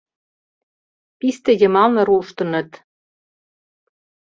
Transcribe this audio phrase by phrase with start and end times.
[1.19, 2.69] Писте йымалне руштыныт.